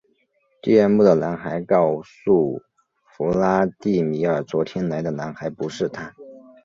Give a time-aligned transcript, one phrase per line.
[0.63, 2.63] 第二幕的男孩告诉
[3.15, 6.15] 弗拉第米尔昨天来的男孩不是他。